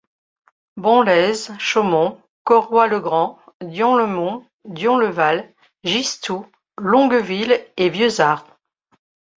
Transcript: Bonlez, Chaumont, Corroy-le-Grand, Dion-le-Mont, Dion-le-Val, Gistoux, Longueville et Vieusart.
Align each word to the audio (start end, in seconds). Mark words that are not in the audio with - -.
Bonlez, 0.77 1.51
Chaumont, 1.59 2.19
Corroy-le-Grand, 2.43 3.37
Dion-le-Mont, 3.63 4.43
Dion-le-Val, 4.65 5.53
Gistoux, 5.83 6.43
Longueville 6.79 7.63
et 7.77 7.89
Vieusart. 7.89 8.47